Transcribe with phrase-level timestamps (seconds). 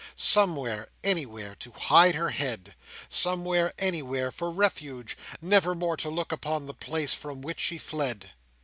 [0.15, 2.73] Somewhere, anywhere, to hide her head!
[3.07, 8.31] somewhere, anywhere, for refuge, never more to look upon the place from which she fled!